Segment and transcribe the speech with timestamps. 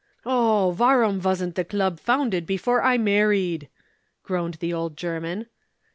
[0.25, 3.69] "Oh, warum wasn't the Club founded before I married?"
[4.23, 5.45] groaned the old German.